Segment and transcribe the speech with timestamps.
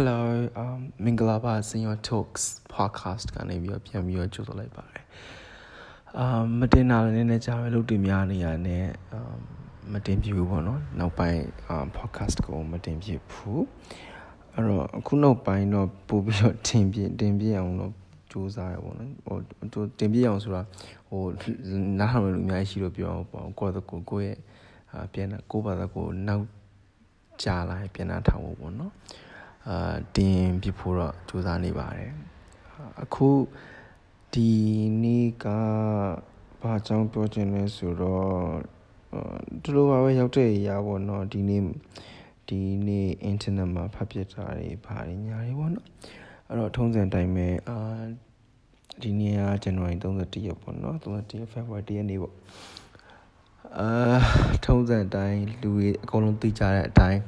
[0.00, 0.20] Hello
[0.62, 5.04] um မင်္ဂလာပါ Senior Talks podcast ကနေပြီးတော့ပြန်ပြီးတော့ကြိုဆိုလိုက်ပါတယ်။
[6.22, 8.84] um မတင်တာလည်းနည်းနည်းကြားပဲလုပ်တင်များနေရတဲ့
[9.16, 9.38] um
[9.92, 11.40] မတင်ပြဘူးပေါ့နော်။နောက်ပိုင်း
[11.72, 13.60] um podcast ကိုမတင်ပြဘူး။
[14.54, 17.92] အဲ့တော့အခုနောက်ပိုင်းတော့ပို့ပြီးတော့တင်ပြတင်ပြအောင်လို့
[18.30, 20.62] စူးစမ်းရပေါ့နော်။ဟိုတင်ပြအောင်ဆိုတာ
[21.08, 21.22] ဟို
[21.98, 24.34] နားထောင်လို့အများကြီးရှိလို့ပြောအောင်ပေါ့။ကိုယ့်ကိုကိုယ့်
[24.92, 26.44] ရဲ့ပြန်ကိုယ့်ဘာသာကိုနောက်
[27.42, 28.92] ကြာလာပြန်နားထောင်ဖို့ပေါ့နော်။
[29.68, 32.12] အာတင်ပြဖို့တော့စူးစမ်းနေပါတယ်
[33.02, 33.28] အခု
[34.34, 34.50] ဒီ
[35.02, 35.46] နေ့က
[36.62, 38.28] ဘာကြောင့်ပြောချင်လဲဆိုတော့
[39.62, 41.62] ဒီလိုပါပဲရောက်တဲ့အရာပေါ့နော်ဒီနေ့
[42.48, 45.86] ဒီနေ့ internet မှာဖတ်ပြတာတွေဘာတွေညာတွေပေါ့နော်
[46.48, 47.78] အဲ့တော့ထုံးစံတိုင်းပဲအာ
[49.02, 52.34] ဒီနေ့က January 31ရက်ပေါ့နော်31 February 1ရက်နေ့ပေါ့
[53.78, 53.88] အာ
[54.64, 57.20] ထုံးစံတိုင်းလူတွေအကုန်လုံးသိကြတဲ့အတိုင်း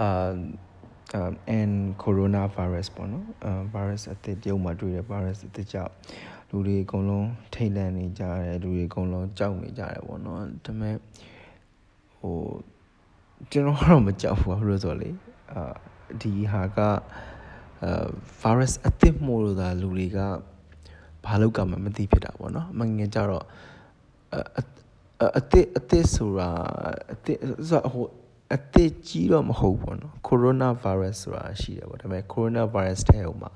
[0.00, 0.08] အာ
[1.16, 5.92] um and coronavirus ပေါ့နော်အ virus အသစ်တရုတ်မှာတွေ့တဲ့ virus အသစ်ကြောင့်
[6.50, 10.96] လူတွေအကုန်လုံးထိတ်လန့်နေကြတယ်လူတွေအကုန်လုံးကြောက်နေကြတယ်ပေါ့နော်ဒါပေမဲ့
[12.16, 12.36] ဟို
[13.50, 15.10] ကျွန်တော်ကတော့မကြောက်ဘူးဘာလို့ဆိုတော့လေ
[15.52, 15.72] အာ
[16.22, 16.78] ဒီဟာက
[17.82, 18.06] အာ
[18.42, 20.18] virus အသစ်မို့လို့သာလူတွေက
[21.24, 23.44] ဘာလို့ကမှမသိဖြစ်တာပေါ့နော်မငယ်ကြတော့
[25.38, 26.48] အသစ်အသစ်ဆိုတာ
[27.12, 28.06] အသစ်ဆိုဟို
[28.54, 33.50] အသက်ကြီးတော့မဟုတ်ဘူးနော်ကိုရိုနာဗိုင်းရပ်စ်ဆိုတာရှိတယ်ပေါ့ဒါပေမဲ့ကိုရိုနာဗိုင်းရပ်စ်တဲ့ဟိုမှာ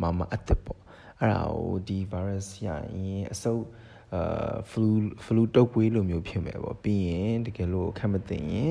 [0.00, 0.80] မမအသက်ပေါ့
[1.20, 3.64] အဲ့ဒါဟိုဒီဗိုင်းရပ်စ်ရရင်အဆုပ်
[4.14, 4.88] အာ flu
[5.24, 8.70] flu တုပ်ကွေးလိုမျိုးဖြစ်မယ်ပေါ့ပြီးရင်တကယ်လို့ခံမသိရင်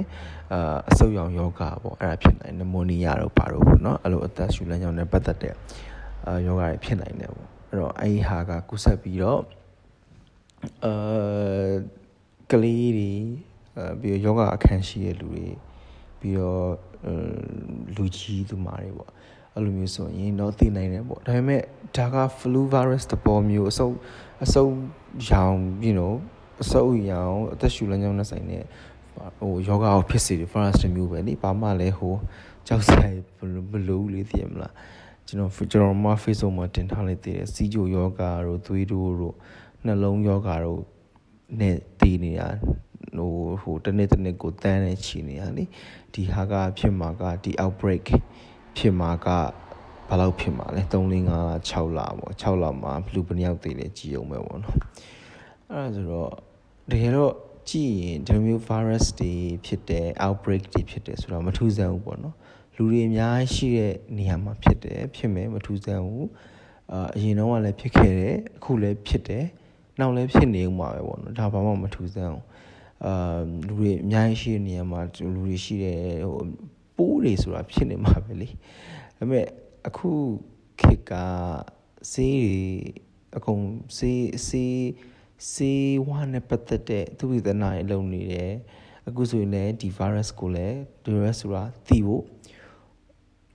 [0.54, 5.54] အာအဆုပ်ရောင်ယောဂပေါ့အဲ့ဒါဖြစ်နိုင်နမိုနီးယားတော့ပါတော့ပေါ့နော်အဲ့လိုအသက်ရှူလမ်းကြောင်းနဲ့ပတ်သက်တဲ့
[6.26, 9.42] အာယောဂတွေဖြစ်နိုင်တယ်ပေါ့အဲ့တော့အဲ့ဒီဟာကကုဆက်ပြီးတော့
[10.86, 11.72] အာ
[12.52, 13.14] ကလေးတွေ
[13.78, 15.46] အဲပြီးတော့ယောဂအခန်းရှိတဲ့လူတွေ
[16.20, 16.70] ပြီးတော့
[17.96, 19.12] လူကြီးသူမာတွေပေါ့
[19.54, 21.62] အဲ့လိုမျိုးဆိုရင်တော့သိနိုင်တယ်ပေါ့ဒါပေမဲ့
[21.96, 23.96] ဒါက flu virus တပေါ်မျိုးအဆုပ်
[24.44, 24.74] အဆုပ်
[25.30, 26.14] ရောင် you know
[26.62, 28.64] အဆုပ်ရောင်အသက်ရှူလမ်းကြောင်းနဲ့ဆိုင်တဲ့
[29.40, 32.16] ဟိုယောဂကိုဖြစ်စေတယ် virus တမျိုးပဲနိဘာမှလည်းဟို
[32.68, 33.10] ကြောက်စရာ
[33.72, 34.74] ဘလို့လေသိရမလား
[35.28, 39.36] ကျွန်တော်ကျွန်တော်မှ Facebook မှာတင်ထားလိုက်သေးတယ်စီးကြိုယောဂါတို့သွေးတိုးတို့
[39.86, 40.82] နှလုံးယောဂါတို့
[41.60, 42.48] နဲ့တည်နေတာ
[43.18, 45.66] ဟိုဟိုတနေ့တနေ့ကိုတန်းနေချီနေတာလေ
[46.14, 48.06] ဒီဟာကဖြစ်မှာကဒီ outbreak
[48.78, 49.28] ဖြစ်မှာက
[50.08, 54.76] ဘယ်လောက်ဖြစ်မှာလဲ3 4 5 6လပေါ့6လမှာဘလူးဘယ်နှယောက်သေးလဲကြည်အောင်ပဲပေါ့နော်
[55.72, 56.32] အဲ့ဒါဆိုတော့
[56.92, 57.34] တကယ်တော့
[57.70, 59.34] ကြည့်ရင်ဒီမျိုး virus တွေ
[59.66, 62.36] ဖြစ်တယ် outbreak တွေဖြစ်တယ်ဆိုတော့မထူးဆန်းဘူးပေါ့နော်
[62.76, 66.30] လူတွေအများကြီးရှိတဲ့နေရာမှာဖြစ်တယ်ဖြစ်မယ်မထူးဆန်းဘူး
[66.92, 69.46] အာအရင်တော့ကလည်းဖြစ်ခဲ့တယ်အခုလည်းဖြစ်တယ်
[70.00, 72.46] နောက်လည်းဖြစ်နေဦးမှာပဲပေါ့နော်ဒါဘာမှမထူးဆန်းဘူး
[73.06, 76.00] အာလူတွေအများကြီးရှိတဲ့နေရာမှာလူတွေရှိတယ်
[76.32, 76.46] ဟို
[76.98, 78.56] ပိုးတွေဆိုတာဖြစ်နေမှာပဲလေဒါ
[79.18, 79.46] ပေမဲ့
[79.88, 80.10] အခု
[80.82, 81.14] ခေတ်က
[82.12, 82.62] ဆေးတွေ
[83.38, 83.64] အကုန်
[83.98, 84.76] ဆေးဆေး
[85.52, 88.52] ဆေးဝါးနဲ့ပတ်သက်တဲ့သူဝိသနာတွေလုပ်နေတယ်
[89.08, 90.76] အခုဆိုရင်လည်းဒီ virus ကိုလည်း
[91.06, 92.24] virus ဆိုတာသိဖို့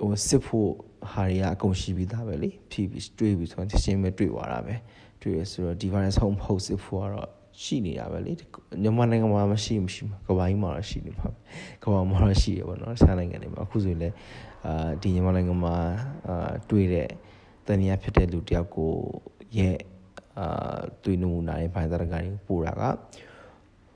[0.00, 0.70] ဟိုစစ်ဖို့
[1.12, 4.74] ဟာတွေကအကုန်ရှိပြီးသားပဲလေဖြည့်ပြီးတွေးပြီးဆိုတော့ရှင်းမဲတွေးသွားတာပဲ
[5.20, 7.30] တွေးရဆိုတော့ဒီ virus ဟုတ်မဟုတ်စစ်ဖို့ကတော့
[7.62, 8.32] ရှိနေတာပဲလေ
[8.82, 11.26] မြန်မာနိုင်ငံမှာမရှိမရှိကဘာကြီးမှာတော့ရှိနေပါ
[11.82, 14.14] ကဘာမှာတော့ရှိရပါတော့ဆန်းနိုင်ငံတွေမှာအခုဆိုရင်လည်း
[14.66, 15.74] အာဒီမြန်မာနိုင်ငံမှာ
[16.28, 17.08] အာတွေ့တဲ့
[17.66, 18.92] တန်ရာဖြစ်တဲ့လူတယောက်ကို
[19.58, 19.78] ရဲ့
[20.38, 22.84] အာတွေ့နမှုနာရဲ့ဘိုင်းသားကကြီးပို့တာက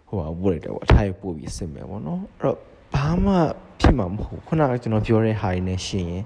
[0.09, 2.57] ဟိုဟာပို့လိုက်တယ်ပေါ့အထိုင်ပို့ပြီးစစ်မယ်ပေါ့နော်အဲ့တော့
[2.95, 3.35] ဘာမှ
[3.81, 6.25] ဖြစ်မှာမဟုတ်ခုနကကျွန်တော်ပြောတဲ့ဟာတွေနဲ့ရှင်ရင်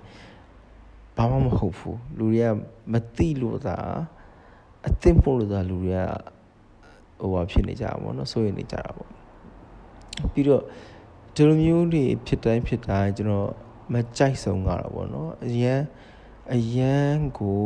[1.16, 2.48] ဘာမှမဟုတ်ဘူးလူတွေက
[2.92, 3.76] မသိလို့သာ
[4.86, 6.00] အသိဖို့လို့သာလူတွေက
[7.24, 9.08] ဟိုဟာဖြစ်နေကြတာပေါ့နော်စိုးရိမ်နေကြတာပေါ့
[10.32, 10.62] ပြီးတော့
[11.34, 13.50] ဒီလိုမျိုးတွေဖြစ်တိုင်းဖြစ်တိုင်းကျွန်တော်
[13.92, 15.80] မကြိုက်ဆုံးကတော့ပေါ့နော်အရန်
[16.54, 17.62] အရန်ကို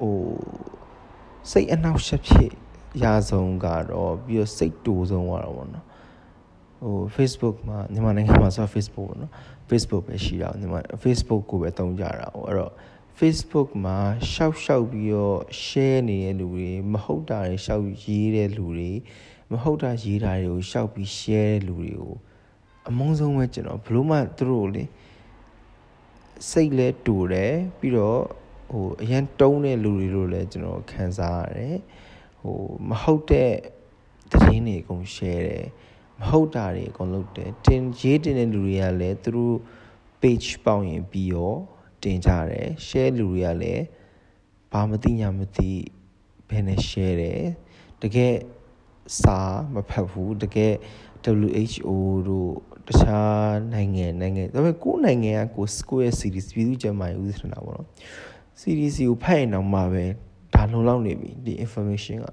[0.00, 0.16] ဟို
[1.50, 2.52] စိတ်အနှောက်အယှက်ဖြစ်
[3.02, 5.86] ရဆုံးကတော့ပြီးတော့စိတ်တူဆုံးကတော့ပေါ့နော်
[6.84, 9.32] ဟို Facebook မှာမြန်မာနိုင်ငံမှာဆို Facebook ပေါ့နော်
[9.70, 12.72] Facebook ပဲရှိတာမြန်မာ Facebook ကိုပဲတုံးကြတာဟိုအဲ့တော့
[13.18, 13.98] Facebook မှာ
[14.32, 18.90] ရှောက်ရှောက်ပြီးတော့ share နေတဲ့လူတွေမဟုတ်တာတွေရှောက်ရေးတဲ့လူတွေ
[19.52, 22.14] မဟုတ်တာရေးတာတွေကိုရှောက်ပြီး share တဲ့လူတွေကို
[22.88, 24.84] အမုန်းဆုံးပဲကျွန်တော်ဘလို့မှသူတို့လေ
[26.50, 28.20] စိတ်လဲတူတယ်ပြီးတော့
[28.72, 31.78] ဟိုအရန်တုံးတဲ့လူတွေလို့လည်းကျွန်တော်ခံစားရတယ်
[32.40, 32.58] ဟို
[32.88, 33.52] မဟုတ်တဲ့
[34.30, 35.66] သတင်းတွေအကုန် share တယ်
[36.20, 39.56] မဟုတ်တာတွေအကုန်လုပ်တယ်တင်ရေးတင်တဲ့လူတွေကလည်းသူတို့
[40.20, 41.54] page ပေါက်ရင်ပြီးရော
[42.04, 43.84] တင်ကြတယ် share လူတွေကလည်း
[44.72, 45.70] ဘာမသိညာမသိ
[46.48, 47.42] ဘယ်နဲ့ share တယ်
[48.02, 48.34] တကယ်
[49.20, 49.38] စာ
[49.74, 50.74] မဖတ်ဘူးတကယ်
[51.48, 51.90] WHO
[52.28, 52.52] တို့
[52.88, 57.88] တခြားနိုင်ငံနိုင်ငံဒါပေမဲ့ကိုယ်နိုင်ငံကကိုကိုယ့်ရဲ့ CDC ပြည်သူ့ကျန်းမာရေးဦးစီးဌာနပေါ့နော်
[58.60, 60.04] CDC ကိုဖတ်ရင်တော့မှပဲ
[60.54, 62.26] ဒါလုံလောက်နေပြီဒီ information က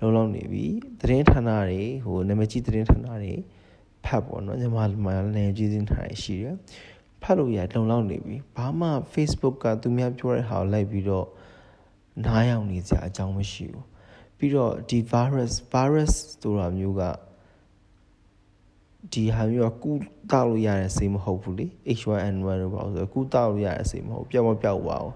[0.00, 0.64] လုံလောက်နေပြီ
[1.00, 3.34] သတင်းဌာနတွေဟိုနာမည်ကြီးသတင်းဌာနတွေ
[4.04, 6.56] ဖတ်ပေါ့နော်ညီမမှာလည်းကြီးသတင်းဌာနတွေရှိတယ်
[7.24, 11.26] ဖတ်လို့ရလုံလောက်နေပြီဘာမှ Facebook ကသူများပြောတဲ့ဟာကိုလိုက်ပြီးတော့
[12.26, 13.84] နားရောက်နေကြအကြောင်းမရှိဘူး
[14.38, 16.12] ပြီးတော့ဒီ virus virus
[16.42, 17.02] ဆိုတာမျိုးက
[19.12, 20.00] ဒီဟာမျိုးကကူး
[20.32, 21.66] တောက်လို့ရတဲ့ဆေးမဟုတ်ဘူးလေ
[21.98, 25.12] H1N1 လို့ပေါ့ဆိုကူးတောက်လို့ရတဲ့ဆေးမဟုတ်ပျောက်မပျောက်ပါဘူး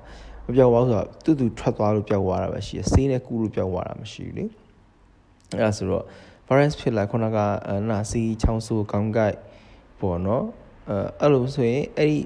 [0.47, 4.45] မပျောက်ပါဘူးဆိုတော့တူတူထွက်သွားလို့ပျောက်သွားတာပဲရှိတယ်ဆေးနဲ့ကူးလို့ပျောက်သွားတာမရှိဘူးလေ
[5.55, 6.05] အဲ့ဒါဆိုတော့
[6.49, 7.39] virus ဖြစ်လာခုနက
[7.91, 9.37] နာစီချောင်းဆိုးကောင်းကိုက်
[10.01, 10.45] ပေါ့နော်
[10.89, 12.19] အဲအဲ့လိုဆိုရင်အဲ့ဒီ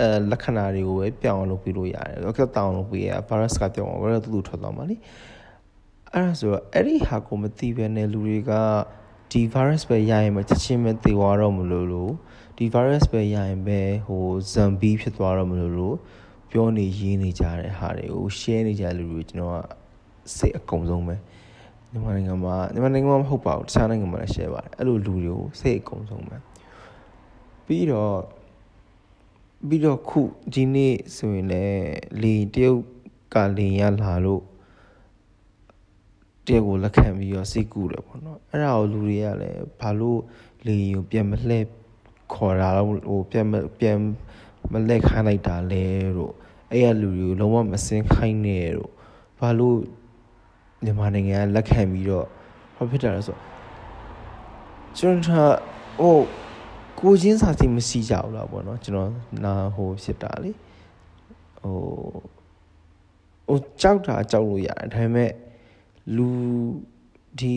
[0.00, 4.96] အဲလက္ခဏာတွေကိုပဲပြောင်းအောင်လုပ်ပြီးလို့ရတယ်။တော့တောင်းလုပ်ပြီးရ virus ကပြောင်းအောင်တော့တူတူထွက်သွားမှာလေ။
[6.12, 8.52] အဲ့ဒါဆိုတော့အဲ့ဒီဟာကိုမသိဘဲနဲ့လူတွေက
[9.32, 12.12] ဒီ virus ပဲရရင်မချက်ချင်းပဲသေသွားတော့မလို့လို့
[12.56, 15.96] ဒီ virus ပဲရရင်ပဲဟို zombie ဖြစ်သွားတော့မလို့လို့
[16.50, 19.58] ပြောနေရင်းနေကြတဲ့ဟာတွေကို share နေကြလူတွေကျွန်တော်က
[20.36, 21.16] စိတ်အကုန်ဆုံးပဲ
[21.90, 26.36] မြန်မာနိုင်ငံမှာမြန်မာနိုင်ငံမှာမဟုတ်ပါဘူးတခြားနိုင်ငံမှာလည်း share ပါတယ်အဲ့လိုလူတွေကိုစိတ်အကုန်ဆုံးပဲ
[27.66, 28.16] ပြီးတော့
[29.68, 30.22] ပြီးတော့ခု
[30.54, 31.90] ဒီနေ့ဆိုရင်လည်း
[32.22, 32.80] လေတရုတ်
[33.34, 34.42] ကလေရလာလို့
[36.46, 40.20] တယောက်ကိုလက်ခံပြီးတော့စိတ်ကူတယ်ပေါ့နော်အဲ့ဒါကိုလူတွေကလည်းဘာလို့
[40.66, 41.66] လေကိုပြန်မလှည့်
[42.34, 43.46] ခေါ်တာတော့ဟိုပြန်
[43.80, 43.98] ပြန်
[44.72, 45.84] မလှည့်ခိုင်းလိုက်တာလဲ
[46.16, 46.32] တို့
[46.72, 48.90] အဲ့ရလူတွေကိုလုံးဝမစင်ခိုင်းနဲ့တို့
[49.40, 49.76] ဘာလို့
[50.84, 52.26] မြန်မာနိုင်ငံကလက်ခံပြီးတော့
[52.76, 53.36] ဘာဖြစ်တာလဲဆို
[54.98, 55.54] ကျွန်တော်
[56.00, 56.16] ဟို
[57.00, 59.10] ကိုချင်းစာစီမရှိကြဘူးလားပေါ့နော်ကျွန်တော်
[59.44, 60.50] နာဟိုဖြစ်တာလေ
[61.62, 61.76] ဟို
[63.48, 65.32] ဟိုကြောက်တာကြောက်လို့ရတယ်ဒါပေမဲ့
[66.16, 66.28] လူ
[67.40, 67.56] ဒီ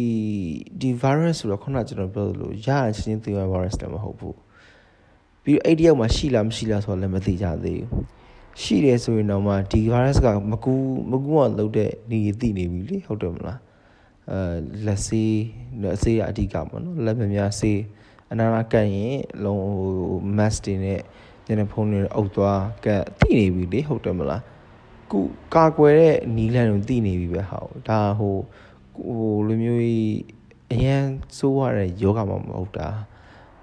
[0.80, 4.38] ဒီ virus ဆိုတော့ခုနကကျွန်တော်ပြောသလိုရရချင်းချင်းသိရ virus လည်းမဟုတ်ဘူး
[5.44, 8.06] ပြီးတော့အဲ့ဒီရောက်မှာရှိလားမရှိလားဆိုတော့လည်းမသိကြသေးဘူး
[8.62, 10.74] ရှိတယ်ဆိုရင်တော့မှဒီ virus ကမကူ
[11.12, 13.60] မကူအောင်လုပ်တဲ့နေသိနေပြီလေဟုတ်တယ်မလား
[14.32, 14.40] အဲ
[14.86, 15.40] လက်စေး
[15.82, 17.80] လက်စေးအဓိကပေါ့နော်လက်မများစေး
[18.32, 21.00] အနာနာကတ်ရင်လုံးဟို mask တွေနဲ့
[21.48, 24.42] ညနေဖုန်းတွေအုပ်သွားကတ်သိနေပြီလေဟုတ်တယ်မလား
[25.12, 25.20] ကု
[25.56, 28.36] ကာကွယ်တဲ့နီးလန်းကိုသိနေပြီပဲဟာဒါဟို
[29.06, 30.18] ဟိုလိုမျိုးကြီး
[30.72, 31.04] အရန်
[31.38, 32.88] စိုးရတဲ့ယောဂမှမဟုတ်တာ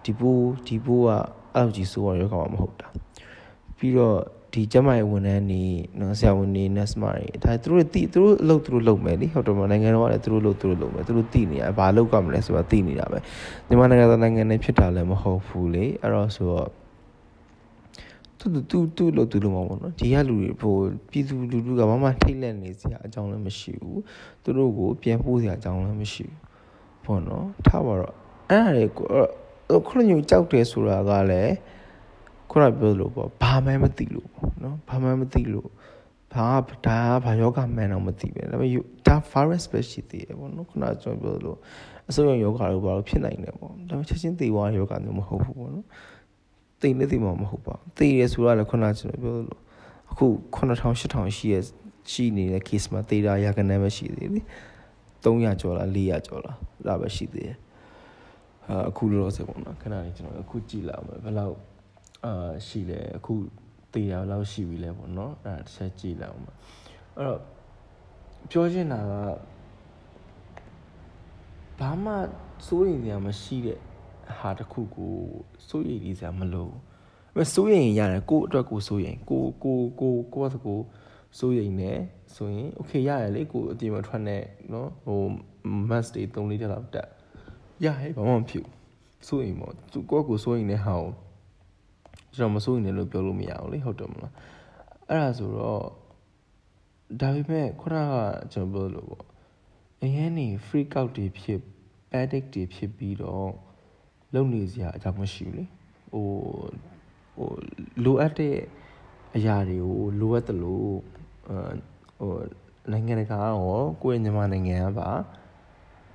[0.05, 0.31] ဒီပူ
[0.67, 1.09] ဒီပူက
[1.55, 2.89] အဲ့လိုကြီးစိုးရယောဂမှမဟုတ်တာ
[3.77, 4.19] ပြီးတော့
[4.57, 5.63] ဒီကျမရဲ့ဝန်ထမ်းနေ
[6.01, 13.19] နော်ဆရာဝန်နေ nurse မတွေဒါသူတို့တိသူတို့အလုပ်သူတို့လုပ်မယ်လीဟုတ်တယ်မနိုင်ငံတော်ကလည်းသူတို့လုပ်သူတို့လုပ်မယ်သူတို့တိနေရဘာလုပ်ကြမလဲဆိုတာတိနေတာပဲ
[13.67, 16.69] မြန်မာနိုင်ငံသားနိုင်ငံနဲ့ဖြစ်တာလည်းမဟုတ်ဘူးလေအဲ့တော့ဆိုတော့
[18.39, 20.75] သူသူသူလို့သူလို့မဟုတ်ဘူးနော်ဒီကလူတွေဟို
[21.11, 24.01] ပြည်သူလူထုကဘာမှထိတ်လန့်နေစရာအကြောင်းလည်းမရှိဘူး
[24.45, 26.39] သူတို့ကိုပြန်ပို့စရာအကြောင်းလည်းမရှိဘူး
[27.05, 28.15] ပေါ့နော်ထားပါတော့
[28.51, 28.87] အဲ့ဒါတွေ
[29.71, 31.53] ကိုခုနကကြောက်တယ်ဆိုတာကလည်း
[32.51, 35.69] ခုနပြောလို့ပေါ့ဘာမှမသိလို့ပေါ့နော်ဘာမှမသိလို့
[36.35, 36.49] ဘာ
[36.87, 41.59] ဒါဘာယောဂမှန်တော့မသိပဲဒါပေမဲ့ဒါ virus ပဲရှိသေးတယ်ပေါ့နော်ခုနကကျွန်တော်ပြောလို့
[42.09, 45.87] အစိုးရယောဂလို့ဘာလို့ဖြစ်နိုင်တယ်ပေါ့ဒါပေမဲ့ချက်ချင်းသေသွားယောဂမျိုးမဟုတ်ဘူးပေါ့နော်
[46.81, 49.61] တိတ်နေတိတ်မှမဟုတ်ပါဘူးတိတ်ရဲဆိုတာလည်းခုနကျွန်တော်ပြောလို့
[50.11, 51.57] အခု9000 8000ရှိရ
[52.13, 54.45] ရှိနေတဲ့ case မှာတေတာရကနေပဲရှိသေးတယ်
[55.25, 57.59] 300ကျော်လား400ကျော်လားဒါပဲရှိသေးတယ်
[58.89, 61.57] အခုလောလောဆယ်ပေါ့နော်ခဏလေးကျွန်တော်အခုကြည့်လာအောင်ဘယ်လောက်
[62.26, 63.34] အာရှိလဲအခု
[63.94, 66.56] တေတာဘယ်လောက်ရှိပြီလဲပေါ့နော်အဲ့ဒါတစ်ချက်ကြည့်လာအောင်အဲ့
[67.28, 67.40] တော့
[68.50, 69.14] ပြောချင်တာက
[71.80, 72.12] ဘာမှ
[72.68, 73.80] စိုးရိမ်စရာမရှိတဲ့
[74.40, 75.14] ဟာတစ်ခုကို
[75.68, 76.70] စိုးရိမ်နေစရာမလို
[77.36, 80.80] ဘူးစိုးရိမ်ရတယ်ကိုယ့်အတွက်ကိုစိုးရိမ်ကိုကိုကိုကိုယ့်အကို
[81.40, 81.92] စိုးရိမ်နေ
[82.36, 84.38] ဆိုရင်โอเคရတယ်လေကိုအပြင်မှာထွက်နေ
[84.72, 85.20] နော်ဟို
[85.90, 87.08] mask တွေ3လေးတက်လောက်တက်
[87.84, 88.74] ရဟဲ့ဘာမှမဖြစ်ဘူး
[89.28, 91.12] စိုးရိမ်ပေါ့သူကိုယ့်ကိုစိုးရိမ်နေဟာကို
[92.37, 94.33] ကျွန်တော်မစိုးရိမ်နေလို့ပြောလို့မရဘူးလေဟုတ်တယ်မလား
[95.09, 95.83] အဲ့ဒါဆိုတော့
[97.21, 98.15] ဒါပေမဲ့ခုနက
[98.53, 99.25] ကျွန်တော်ပြောလို့ပေါ့
[100.03, 101.61] အရင်နေ freak out တွေဖြစ်
[102.11, 103.51] panic တွေဖြစ်ပြီးတော့
[104.35, 105.65] လုံနေစရာအကြောင်းမရှိဘူးလေ
[106.13, 106.27] ဟို
[107.37, 107.51] ဟို
[108.05, 108.57] လိုအပ်တဲ့
[109.37, 110.95] အရာတွေကိုလိုအပ်တယ်လို့
[112.19, 112.33] ဟို
[112.93, 115.09] နိုင်ငံတကာရောကိုယ့်ရဲ့မြန်မာနိုင်ငံကပါ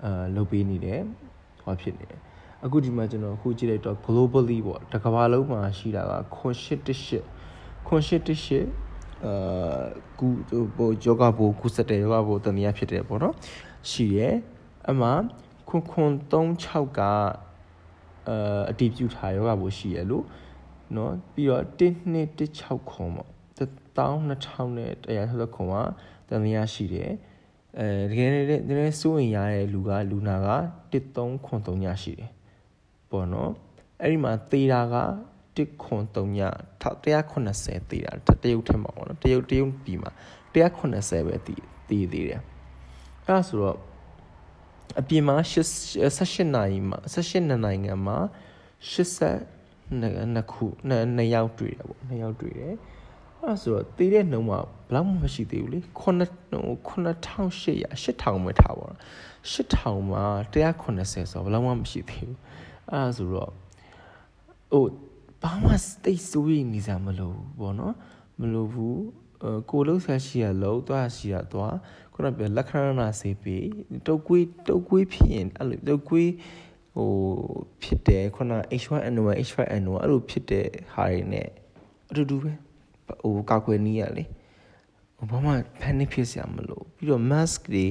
[0.03, 1.01] အာလုပ်ပေးနေတယ်
[1.61, 2.21] ဟောဖြစ်နေတယ်
[2.65, 7.23] အခုဒီမှာကျွန်တော်ခုကြည့်လိုက်တော့ globally ပေါ့တကမ္ဘာလုံးမှာရှိတာက988
[7.87, 9.83] 988အာ
[10.19, 10.27] ကူ
[10.75, 13.35] ဟိုယောဂဘိုကူစတဲ့ယောဂဘိုတန်ရဖြစ်တယ်ပေါ့နော်
[13.89, 14.29] ရှိရဲ
[14.89, 15.09] အမှ
[15.67, 17.11] ခွန်ခွန်36ကအာ
[18.71, 20.25] အတီးပြူထားယောဂဘိုရှိရဲလို့
[20.95, 23.29] နော်ပြီးတော့1216ခွန်ပေါ့
[23.97, 25.75] 12000နဲ့160ခွန်က
[26.29, 27.11] တန်ရရှိတယ်
[27.79, 28.29] အဲတကယ်
[28.69, 30.49] တကယ်စိုးရင်ရတဲ့လူကလူနာက
[30.93, 32.31] 13ခွန်3ညရှိတယ်
[33.11, 33.51] ပေါ့နော်
[34.01, 34.97] အဲ့ဒီမှာသေတာက
[35.57, 36.39] 193ည
[36.83, 38.11] 180သေတာ
[38.43, 40.11] တရုတ်ထက်မှာပေါ့နော်တရုတ်တရုတ်ပြည်မှာ
[40.53, 41.55] 180ပဲသေ
[41.89, 42.41] သေသေးတယ်
[43.25, 43.77] အဲ့ဒါဆိုတော့
[44.99, 48.17] အပြင်မှာ18နိုင်မှာ18နိုင်ငံမှာ
[48.91, 49.93] 80
[50.33, 52.75] နှစ်ခုနှစ်ယောက်တွေ့တယ်ပေါ့နှစ်ယောက်တွေ့တယ်
[53.39, 58.97] အဲ့ဆိုတော့သေးတဲ့နှုံးမှာဘလောက်မှမရှိသေးဘူးလေ9800 8000ပဲထားပါတော့
[59.53, 62.35] 8000မှာ180ဆိုတော့ဘလောက်မှမရှိသေးဘူး
[62.91, 63.51] အဲ့ဒါဆိုတော့
[64.71, 64.85] ဟို
[65.41, 67.95] ဘာမှတိတ်ဆိုးရနေစရာမလိုဘူးပေါ့နော်
[68.39, 68.99] မလိုဘူး
[69.71, 71.75] ကိုလုံးဆက်ရှိရလို့သွားရှိရသွား
[72.13, 73.67] ခုနပြောလက်ခဏနာစေးပြီး
[74.05, 76.31] တုတ်ကွေးတုတ်ကွေးဖြစ်ရင်အဲ့လိုတုတ်ကွေး
[76.95, 77.11] ဟို
[77.83, 78.45] ဖြစ်တယ်ခုန
[78.81, 81.43] H1N1 H5N1 အဲ့လိုဖြစ်တဲ့ဟာတွေ ਨੇ
[82.09, 82.51] အတူတူပဲ
[83.21, 84.23] ဟိုကောက်ွယ်နီးရလေ
[85.17, 87.85] ဟိုဘာမှ panic ဖြစ်စရာမလိုပြီးတော့ mask တွေ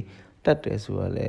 [0.44, 1.28] တက်တယ်ဆိုတော့လေ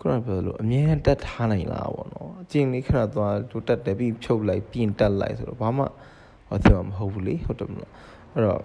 [0.00, 5.84] ခုနပြောလို့အမြဲတမ်းတက်ထားနိုင်လားပေါ့နော်အကျဉ်းလေးခဏသွားတို့တက်တယ်ပြီးဖြုတ်လိုက်ပြင်တက်လိုက်ဆိုတော့ဘာမှ
[6.48, 7.92] ဟောတယ်မဟုတ်ဘူးလေဟုတ်တယ်မလား
[8.32, 8.62] အဲ့တော့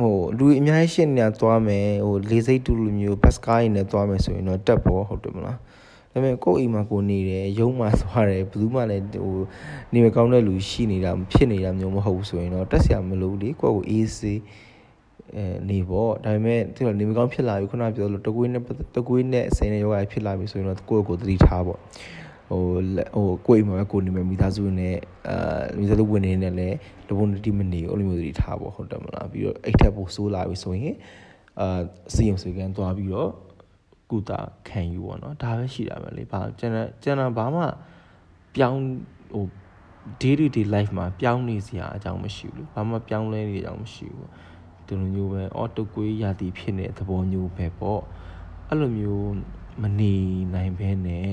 [0.00, 5.58] ဟိုလူအများကြီးရှင်းနေတာသွားမယ်ဟိုလေစိတ်တူလူမျိုးဘတ်စကားရင်းနဲ့သွားမယ်ဆိုရင်တော့တက်ပေါ်ဟုတ်တယ်မလား
[6.12, 9.36] ဒါပေမဲ့ကိုယ့်အိမ်မှာကိုနေတယ်ရုံးမှာသွားတယ်ဘယ်သူမှလည်းဟို
[9.92, 14.40] နေမကောင်းတဲ့လူရှိနေတာဖြစ်နေတာမျိုးမဟုတ်ဘူးဆိုရင်တော့တက်ဆရာမလို့လေကိုယ့်ကိုအေးစေး
[15.36, 18.62] အဲနေပေါ့ဒါပေမဲ့သူကနေမကောင်းဖြစ်လာပြီခုနပြောလို့တကွေးနဲ့
[18.96, 21.80] တကွေးနဲ့အစိမ်းနဲ့ယောဂဖြစ်လာပြီဆိုရင်တော့ကိုယ့်ကိုယ်သတိထားပေါ့
[22.48, 22.62] ဟို
[23.14, 24.96] ဟိုကိုယ့်အိမ်မှာပဲကိုနေမယ်မိသားစုနဲ့
[25.28, 26.76] အာမိသားစုဝင်နေနေလည်း
[27.08, 30.94] တပုံတီမနေအဲ့လိုမျိုးသတိထားပေါ့ဟုတ်တယ်မလားပြီးတော့အိတ်ထက်ပိုဆိုးလာပြီဆိုရင်
[31.60, 31.80] အာ
[32.14, 33.30] စီယုံစီကန်သွားပြီးတော့
[34.10, 34.30] ကုသ
[34.68, 37.62] ခံယူပေါ့နော်ဒါပဲရှိတာပဲလေဘာကျန်တဲ့ကျန်တာဘာမှ
[38.54, 38.80] ပြောင်း
[39.34, 39.46] ဟို
[40.20, 44.28] day to day life မှာပြောင်းနေစရာအကြောင်းမရှိဘူးဘာမှပြောင်းလဲနေကြအောင်မရှိဘူး
[44.86, 48.00] ဒီလိုမျိုးပဲအော်တုတ်ကွေးရာသီဖြစ်နေတဲ့သဘောမျိုးပဲပေါ့
[48.68, 49.30] အဲ့လိုမျိုး
[49.82, 50.14] မနေ
[50.54, 51.30] နိုင်ဘဲနဲ့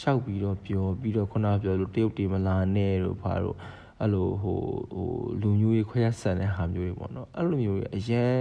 [0.00, 3.56] ရှောက်ပြီးတော့ပြောပြီးတော့ခုနပြောလို့တရုတ်တေမလာနဲ့တို့ဘာလို့
[4.00, 4.60] အဲ့လိုဟို
[4.92, 5.08] ဟို
[5.40, 8.32] လူမျိုးရေးခွဲဆန်တဲ့ဟာမျိုးတွေပေါ့နော်အဲ့လိုမျိုးအရန်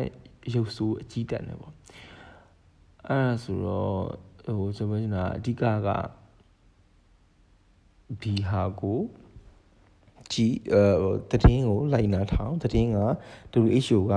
[0.53, 1.73] ရုပ်ဆိုးအကြီးတက်နေပေါ့
[3.07, 3.99] အဲ့ဒါဆိုတော့
[4.57, 5.89] ဟိုကျွန်တော်ကကအဓိကက
[8.21, 8.99] ဒီဟာကို
[10.33, 12.99] ကြည်အဲတည်င်းကိုလိုက်နာထောင်တည်င်းက
[13.61, 14.13] WHO က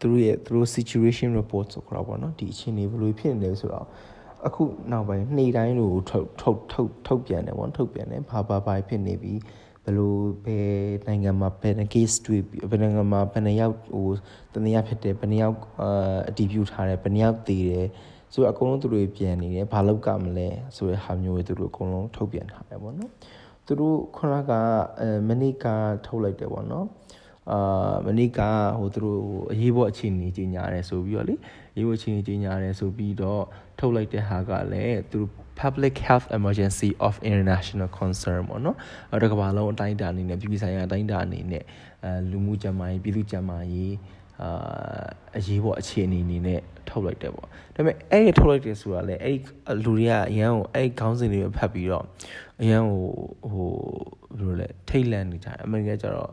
[0.00, 3.86] သူတို့ရဲ့သူတို့ situation report ဆိုခေါ်တာပေါ့နော်ဒီအခြေအနေဘယ်လိုဖြစ်နေလဲဆိုတော့
[4.46, 9.34] အခုနောက်ပိုင်းနေ့တိုင်းလို့ထုတ်ထုတ်ထုတ်ထုတ်ပြန်တယ်ပေါ့ထုတ်ပြန်တယ်ဘာဘာဘာဖြစ်နေပြီ
[9.84, 10.14] ဘယ်လို
[10.44, 10.68] ဘယ်
[11.06, 14.08] နိုင်ငံမှာဘယ် case တွေ့ဘယ်နိုင်ငံမှာဘယ်နှယောက်ဟို
[14.52, 17.88] တနည်းဖြစ်တယ်ဘယ်နှယောက်အာအတည်ပြုထားတယ်ဘယ်နှယောက်တည်တယ်
[18.32, 23.10] ဆိုတော့အကုန်လုံးသူတို့ပြန်နေတယ်ဘာလောက်ကမလဲဆိုတဲ့ဟာမျိုးတွေသူတို့အကုန်လုံးထုတ်ပြန်ထားတယ်ပေါ့နော်
[23.70, 24.52] သူတို့ခုနက
[25.00, 25.66] အဲမနေ့က
[26.06, 26.86] ထုတ်လိုက်တယ်ပေါ့နော်
[27.50, 28.40] အာမနေ့က
[28.78, 29.20] ဟိုသူတို့
[29.52, 31.34] အရေးပေါ်အခြေအနေကြီးညာတယ်ဆိုပြီးတော့လေ
[31.74, 33.42] အရေးပေါ်အခြေအနေကြီးညာတယ်ဆိုပြီးတော့
[33.78, 38.76] ထုတ်လိုက်တဲ့ဟာကလည်းသူတို့ public health emergency of international concern ပေါ့နော်
[39.12, 41.64] အဲ့ဒါကဘာလုံးအတိုင်းအတာအနေနဲ့ပြည်ပဆိုင်ရာအတိုင်းအတာအနေနဲ့
[42.04, 43.94] အဲလူမှုကျန်းမာရေးပြည်သူ့ကျန်းမာရေး
[44.42, 44.50] အာ
[45.36, 49.36] အရေးပေါ်အခြေအနေအနေနဲ့ထုတ်လိုက်တယ်ပေါ့ဒါပေမဲ့အဲ့ဒီထုတ်လိုက်တယ်ဆိုတာလေအဲ့
[49.84, 52.04] လူတွေကအရန်ကိုအဲ့ခေါင်းစဉ်တွေဖတ်ပြီးတော့
[52.60, 53.04] အရန်ကို
[53.52, 53.70] ဟို
[54.38, 56.30] ဘယ်လိုလဲထိတ်လန့်နေကြတယ်အမေရိကကျတော့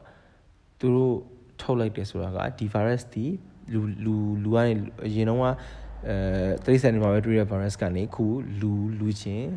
[0.80, 1.16] သူတို့
[1.62, 3.26] ထုတ်လိုက်တယ်ဆိုတာကဒီ virus ဒီ
[3.74, 4.74] လူလူလူကနေ
[5.06, 5.44] အရင်တော့က
[6.08, 6.16] အဲ
[6.66, 8.26] တိရစ္ဆာန်တွေမှာပဲတွေ့တဲ့ virus ကနေခု
[8.60, 9.50] လူလူချင်း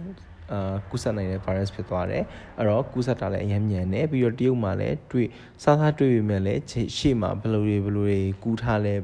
[0.52, 2.24] အာကူးစက်နိုင်တဲ့ virus ဖြစ်သွားတယ်
[2.58, 5.28] အဲ့တော့ကူးစက်တာလည်းအများမြန်တယ်ပြီးတော့တရုတ်မှာလည်းတွေ့
[5.62, 6.60] စားစားတွေ့ပြီမဲ့လည်း
[6.98, 8.94] ရှေ့မှာဘယ်လိုတွေဘယ်လိုတွေကူးထားလဲ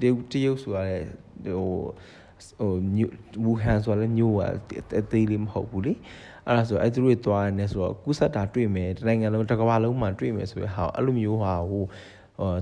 [0.00, 1.02] တရုတ်တရုတ်ဆိုရတဲ့
[1.44, 1.70] ဟို
[2.58, 2.72] ဟို
[3.44, 4.42] ဝူဟန်ဆိုလည်းမြို့က
[5.00, 5.94] အသေးလေးမဟုတ်ဘူးလေ
[6.46, 11.84] အဲ့ဒါဆိုအဲ့သူတို့သွားနေဆိုတော့ကူးစက်တာတွေ့မယ်တနိုင်ငံလုံးတစ်ကမ္ဘာလုံးမှာတွေ့မယ်ဆိုရဟာအဲ့လိုမျိုးဟာဟို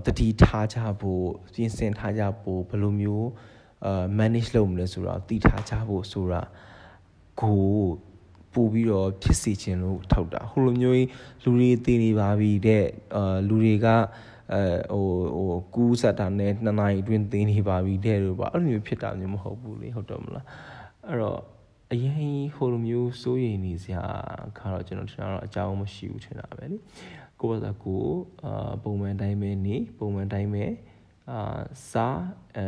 [0.06, 1.24] တတိထားကြဖို့
[1.54, 3.28] ပြင်ဆင်ထားကြဖို့ဘယ်လိုမျိုး
[3.86, 6.42] အာ manage လုပ်မလဲဆိုတော့တည်ထားကြဖို့ဆိုတာ
[7.40, 7.64] ကို
[8.56, 11.04] ပို့ပြီးတော့ဖြစ်စေခြင်းလို့ထောက်တာဟိုလိုမျိုး
[11.42, 12.84] လူတွေတည်နေပါပြီတဲ့
[13.16, 13.86] အာလူတွေက
[14.52, 15.06] အဲဟို
[15.48, 20.46] ဟိုကူးစက်တာနဲ့နှစ်နာရီအတွင်းသိနေပါပြီတဲ့လို့ပါအဲ့လိုမျိုးဖြစ်တာမျိုးမဟုတ်ဘူးလေဟုတ်တယ်မလား
[21.06, 21.40] အဲ့တော့
[21.92, 22.16] အရင်
[22.56, 24.04] ဟိုလိုမျိုးစိုးရိမ်နေစရာ
[24.58, 26.78] ခါတော့ကျွန်တော်ထင်တာတော့အကြောင်းမရှိဘူးထင်တာပဲလေ
[27.40, 28.02] ကိုယ့်ဘာသာကို
[28.44, 30.64] အာပုံမှန်တိုင်းပဲနေပုံမှန်တိုင်းပဲ
[31.32, 31.40] အာ
[31.90, 32.08] စာ
[32.56, 32.66] အဲ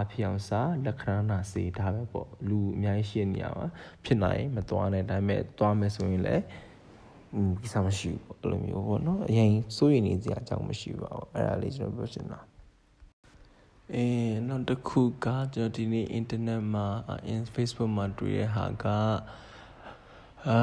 [0.00, 3.66] အဖြစ်အောင်စာလက္ခဏာစေဒါပဲပေါ့လူအများကြီးရှိနေရပါ
[4.04, 6.44] ဖြစ်နိုင်မသွားနဲ့ဒါပေမဲ့သွားမယ်ဆိုရင်လည်း
[7.34, 12.40] อืมကိစ္စမရှိဘူးအဲ့လိုမျိုးပေါ့နော်အရင်စိုးရိမ်နေစရာအကြောင်းမရှိပါဘူးအဲ့ဒါလေးကျွန်တော်ပြောချင်တာ
[13.94, 14.06] အဲ
[14.48, 16.86] နောက်တစ်ခုကကျွန်တော်ဒီနေ့ internet မှာ
[17.32, 18.86] in Facebook မှာတွေ့တဲ့ဟာက
[20.46, 20.58] အာ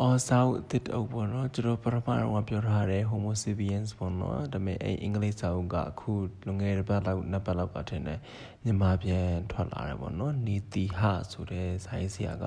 [0.00, 6.12] အော်ဆောက်တစ်အုပ်ပေါ့နော်ကျွန်တော်ပထမတော့ပြောထားတယ် homo sapiens ပေါ့နော်ဒါပေမဲ့အဲအင်္ဂလိပ်စာအုပ်ကအခု
[6.46, 8.20] လွန်ခဲ့တဲ့ပတ်လောက်နှစ်ပတ်လောက်ကထင်တယ်
[8.64, 11.00] မြန်မာပြန်ထွက်လာတယ်ပေါ့နော်နီတီဟ
[11.32, 12.44] ဆိုတဲ့စာရေးဆရာက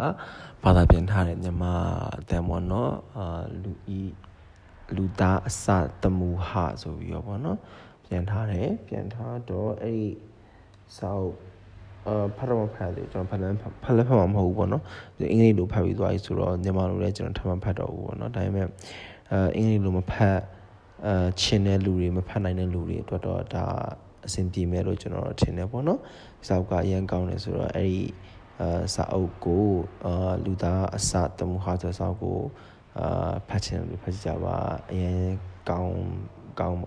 [0.63, 1.73] ဘာသာပြန်ထားတယ်မြန်မာ
[2.19, 4.01] အတန်ပေါ့နော်အာလူဤ
[4.95, 5.65] လူသားအစ
[6.01, 7.57] တမူဟဆိုပြီးတော့ပေါ့နော်
[8.05, 10.09] ပြန်ထားတယ်ပြန်ထားတော့အဲ့ဒီ
[10.97, 11.35] စာအုပ်
[12.07, 14.83] အာဖတ်တော့ဖတ်တယ်ကျွန်တော်ဖတ်လည်းဖတ်လည်းဖတ်မှာမဟုတ်ဘူးပေါ့နော်
[15.31, 18.67] အင်္ဂလိပ်လိုဖတ်ပြီးသွားပြီဆိုတော့မြန်မာလိုလည်းကျွန်တော်ထပ်မဖတ်တော့ဘူးပေါ့နော်ဒါပေမဲ့
[19.31, 20.39] အဲအင်္ဂလိပ်လိုမဖတ်
[21.05, 23.65] အဲချင်တဲ့လူတွေမဖတ်နိုင်တဲ့လူတွေအတွက်တော့ဒါ
[24.25, 25.99] အဆင်ပြေမယ်လို့ကျွန်တော်ထင်တယ်ပေါ့နော်
[26.47, 28.01] စာအုပ်ကအရင်ကောင်းတယ်ဆိုတော့အဲ့ဒီ
[28.61, 29.67] အာစာအုပ်ကို
[30.05, 32.39] အာလူသားအစတမှုဟာဆိုစာအုပ်ကို
[32.99, 34.57] အာဖတ်ချင်လို့ဖတ်ကြပါ
[34.91, 35.21] အရင်
[35.69, 35.95] ကောင်း
[36.59, 36.77] ကောင်း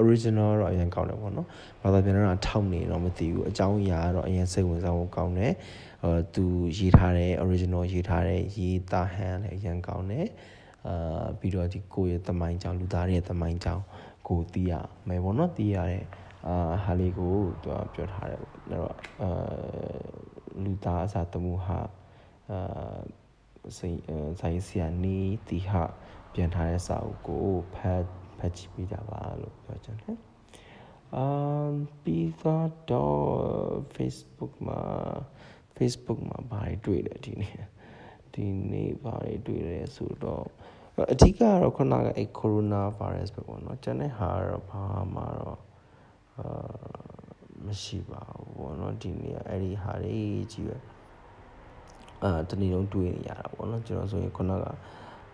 [0.00, 1.46] original တော့အရင်ကောင်းတယ်ပေါ့နော်
[1.82, 5.52] ဘာသာပြန်တော့ထောက်နေတော့မသိဘူးအကြောင်းအရာတော့အရင်စိတ်ဝင်စားဖို့ကောင်းတယ်
[6.04, 6.44] အဲသူ
[6.78, 10.26] ရေးထားတဲ့ original ရေးထားတဲ့ရေးသားဟန်လည်းအရင်ကောင်းတယ်
[10.88, 13.84] အာပြီးတော့ဒီကိုယ့်ရဲ့သမိုင်းကြောင်းလူသားရဲ့သမိုင်းကြောင်း
[14.28, 14.72] ကိုသိရ
[15.08, 16.04] မယ်ပေါ့နော်သိရတဲ့
[16.46, 19.30] အာဟာလေးကိုသူကပြောထားတယ်ပေါ့အဲ့တော့အာ
[20.64, 21.78] လူသားအစားတမှုဟာ
[22.50, 22.98] အာ
[23.78, 24.00] စိတ်
[24.40, 25.82] ဆိုင်ဆရာနီးတီဟာ
[26.32, 28.02] ပြန်ထားတဲ့စာအုပ်ကိုဖတ်
[28.38, 30.16] ဖတ်ကြည့်ပေးကြပါလို့ပြောချင်တယ်။
[31.22, 32.30] um ပြီး
[32.90, 33.18] တော့
[33.96, 34.80] Facebook မှာ
[35.76, 37.56] Facebook မှာဘာတွေတွေ့တယ်ဒီနေ့
[38.34, 40.46] ဒီနေ့ဘာတွေတွေ့လဲဆိုတော့
[41.12, 45.60] အဓိကကတော့ခုနကအဲ corona virus ပဲပေါ့နော်။ကျန်တဲ့ဟာတော့ဘာမှတော့
[46.38, 46.46] အာ
[47.66, 50.20] မရှိပါဘူးပေါ့နော်ဒီနေ့အဲ့ဒီဟာတွေ
[50.52, 50.76] ကြီးပဲ
[52.22, 54.66] အာတနေ့လုံးတွေ့နေရတာပေါ့နော်ကျွန်တော်ဆိုရင်ခုနက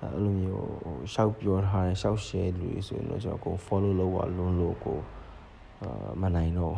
[0.02, 4.98] အဲ့လိုမျိုးဟိုရှောက်ပြောထားတယ်ရှောက် share လူတွေဆိုရင်တော့ကျွန်တော်ကို follow လုပ်ပါလွန်းလို့ကို
[5.82, 6.76] အာမနိုင်တော့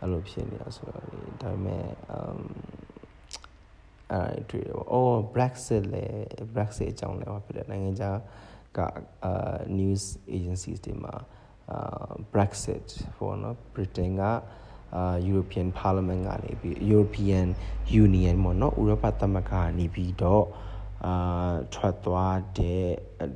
[0.00, 1.84] အဲ့လိုဖြစ်နေတာဆိုတော့လေဒါပေမဲ့
[2.16, 2.40] um
[4.12, 6.04] အဲ့တွေ့တယ်ပေါ့အော် Brexit လေ
[6.54, 8.18] Brexit အကြောင်းလည်းဟောဖြစ်တယ်နိုင်ငံခြား
[8.76, 8.78] က
[9.24, 10.02] အာ news
[10.36, 11.14] agencies တွေမှာ
[11.70, 12.86] အာ Brexit
[13.18, 17.46] ပေါ့နော် Britain ကအာ European Parliament ကနေပြီး European
[18.04, 20.46] Union ပေါ့နော်ဥရောပသမဂ္ဂကနေပြီးတော့
[21.06, 22.86] အာထွက်သွားတဲ့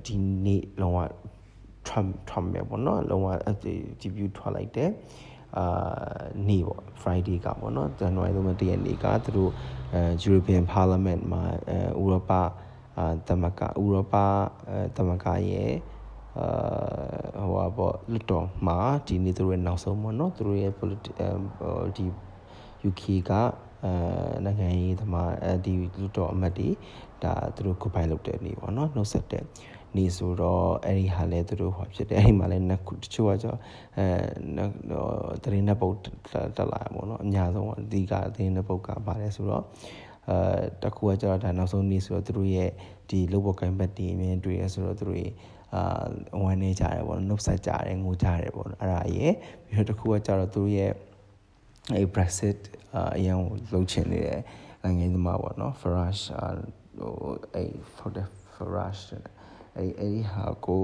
[0.07, 0.98] ဒီနေ့လုံးဝ
[1.87, 3.29] Trump Trump ပဲပေါ့နော်လုံးဝ
[4.00, 4.90] debut ထွက်လိုက်တဲ့
[5.59, 6.16] အာ
[6.48, 9.50] နေ့ပေါ့ Friday ကပေါ့နော် January 3ရက်နေ့ကသူတို့
[9.94, 12.33] အဲ European Parliament မှာအဲဥရောပ
[12.98, 14.14] အာသမဂ္ဂဥရောပ
[14.68, 15.72] အဲသမဂ္ဂရဲ့
[17.38, 21.35] အာဟိုပါပေါ့လွတ်တော်မှာဒီနေ့သူတို့ရဲ့နောက်ဆုံးပေါ့နော်သူတို့ရဲ့ political
[21.96, 22.07] ဒီ
[22.88, 23.33] UK က
[23.85, 23.92] အဲ
[24.44, 26.68] နိုင်ငံရေးသမားအဲဒီလူတော်အမတ်တွေ
[27.24, 29.44] ဒါသူတို့ခုပိုင်လုပ်တဲ့နေ့ပေါ့နော်နှုတ်ဆက်တဲ့
[29.96, 33.55] နေ့ဆိုတော့အဲ့ဒီဟာလဲသူတို့ဟောဖြစ်တယ်အဲ့ဒီမှာလဲနှစ်ခုတချို့ကကြော
[33.98, 34.07] အဲ
[35.42, 35.96] တရင်နှစ်ပုတ်
[36.57, 39.64] တက်လာပေါ့နော်အများဆုံးအဓိကတရင်နှစ်ပုတ်ကပါတယ်ဆိုတော့
[40.29, 40.38] အဲ
[40.83, 42.70] တခုကကျတော့ဒါနောက်ဆုံးနေ့ဆိုတော့သူတို့ရဲ့
[43.11, 45.33] ဒီလုပ်ဖို့ကိုင်းဘက်တီအမြင်တွေ့ရဆိုတော့သူတို့ရဲ့
[45.74, 46.05] အာ
[46.42, 49.33] ဝန်နေကြတယ်ပေါ့နှုတ်ဆက်ကြတယ်ငိုကြတယ်ပေါ့အဲ့ဒါရဲ့
[49.64, 50.92] ပြီးတော့တခုကကျတော့သူတို့ရဲ့
[51.94, 52.59] အဲ Brexit
[53.16, 53.38] အရင်
[53.72, 54.40] လှုပ်ချင်နေတဲ့
[54.83, 56.22] နိုင်ငံသမားပေါ့နော် Farage
[56.99, 57.15] ဟို
[57.55, 59.05] အဲ for the Farage
[59.77, 60.83] အဲအဲဒီဟာကို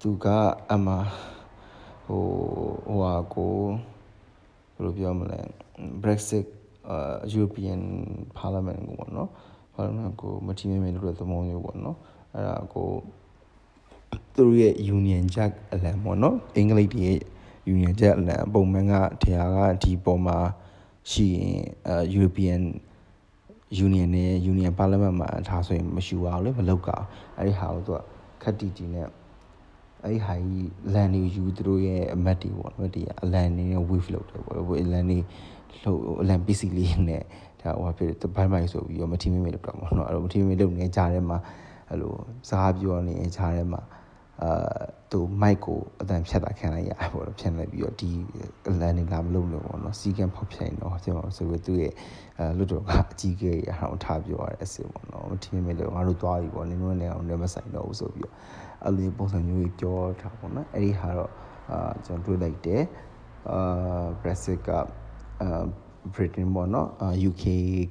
[0.00, 0.26] သူက
[0.70, 0.88] အမ
[2.06, 2.24] ဟို
[2.86, 3.54] ဟိုဟာကို
[4.74, 5.40] ဘယ်လိုပြောမလဲ
[6.02, 6.46] Brexit
[6.90, 7.80] အာ European
[8.38, 9.30] Parliament ကိုပေါ့နော်
[9.74, 11.98] Parliament ကိုမထီမဲ့မဲ့လို့သမောမျိုးပေါ့နော်
[12.34, 12.88] အဲ့ဒါကို
[14.10, 17.18] သူတို့ရဲ့ Union Jack အလံပေါ့နော်အင်္ဂလိပ်တွေရဲ့
[17.74, 20.38] Union Jack အလံပုံမှန်ကတရားကဒီပေါ်မှာ
[21.10, 22.62] ရှိရင်အဲ European
[23.86, 26.88] Union နဲ့ Union Parliament မှာထားဆိုရင်မရှိပါဘူးလေမလောက်က
[27.36, 28.00] အဲ့ဒီဟာကိုသူက
[28.42, 29.06] ခက်တီတီနဲ့
[30.04, 35.18] အဲ့ဒီဟာကြီးလန်နေယူသူတို့ရဲ့အမတ်တွေပေါ့အမတ်တွေအလန်နေနဲ့ wave လုပ်တယ်ပေါ့အလန်နေ
[35.82, 37.22] လှုပ်အလန် PC လေးနဲ့
[37.60, 41.38] ဒါဟိုဖြစ်တယ်ဘိုင်းဘိုင်းဆိုပြီးတော့မထီမေမေလုပ်တော့ပေါ့နော်အဲ့လိုမထီမေမေလုပ်နေကြတဲ့မှာ
[41.90, 42.12] အဲ့လို
[42.48, 43.80] စကားပြောနေကြတဲ့မှာ
[44.42, 48.10] အာသူမိုက်ကိုအတန်ဖြတ်တာခံလိုက်ရပေါ့ဖြတ်လိုက်ပြီးတော့ဒီ
[48.80, 51.92] လန်နေလာမလုပ်လို့ပေါ့နော်စီကံဖောက်ဖြတ်ရင်တော့ကျွန်တော်ဆိုပြီးသူ့ရဲ့
[52.38, 58.34] အဲလွတ်တော်ကအကြီးကြီးရအောင်ထားပြောရတဲ့အစီပေါ့နော်ထင်းမေလို့ငါတို့သွားပြီပေါ့နင်းတို့လည်းအောင်လည်းမဆိုင်တော့ဘူးဆိုပြီးတော့
[58.84, 61.30] အဲ့လိုပုံစံမျိုးကြီးပြောထားပေါ့နော်အဲ့ဒီဟာတော့
[61.70, 62.82] အာကျွန်တော်တွေ့လိုက်တယ်
[63.50, 65.64] အာ Brexit ကအာ
[66.14, 66.88] Britain ပေါ့နော်
[67.30, 67.44] UK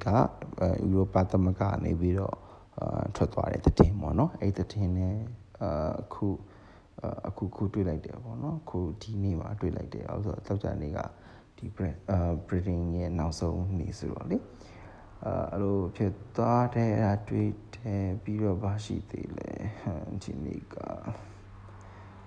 [0.05, 0.17] ကဥ
[0.93, 2.35] ရောပသမဂ္ဂနေပြီးတော့
[2.79, 5.17] အာထွက်သွားတဲ့တည်င်းပေါ့နော်အဲ့ဒီတည်င်းနဲ့
[5.61, 6.27] အခု
[7.27, 10.99] အခုခုတွေ့လိုက်တယ်ပေါ့နော်ခုဒီနေ့မှာတွေ့လိုက်တယ်အဲ့ဆိုတော့တောက်ကြနေ့က
[11.57, 11.65] ဒီ
[12.47, 14.37] Britain ရဲ့နောက်ဆုံးနေ့ဆိုတော့လေ
[15.25, 19.49] အဲ့လိုဖြစ်သွားတဲ့အဲ့ဒါတွေ့တယ်ပြီးတော့ဘာရှိသေးလဲ
[20.23, 20.75] ဒီနေ့က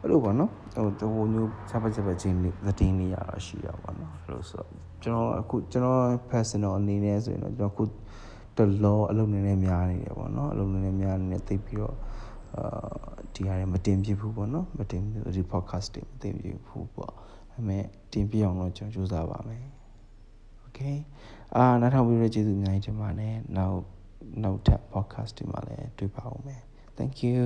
[0.01, 2.37] အဲ့လိုပေါ့နော်ဟိုတဟိုမျိုးချက်ပတ်ချက်ပတ်ချင်း
[2.67, 4.65] သတင်းလေးရတာရှိရပါတော့အဲ့လိုဆို
[5.03, 7.85] ကျွန်တော်အခုကျွန်တော် personal အနေနဲ့ဆိုရင်တော့ကျွန်တော်ခု
[8.57, 11.97] တလောအလုပ်နည်းနည်းများနေတယ်ပေါ့နော်အလုပ်နည်းနည်းများနေတယ်သိပြီးတော့
[12.59, 12.67] အာ
[13.35, 15.03] ဒီဟာတွေမတင်ပြဘူးပေါ့နော်မတင်
[15.37, 17.17] ဒီ podcast တွေမတင်ပြဘူးပေါ့ဒါ
[17.53, 19.65] ပေမဲ့တင်ပြအောင်တော့ကျွန်တော်စူးစမ်းပါမယ်
[20.65, 20.97] okay
[21.57, 23.81] အာနောက်ထောင်ပြီးရကျေးဇူးအများကြီးတင်ပါတယ်နောက်
[24.43, 26.63] နောက်ထပ် podcast တွေမှာလည်းတွေ့ပါဦးမယ်
[26.99, 27.41] thank you